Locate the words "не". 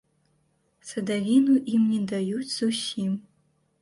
1.93-2.01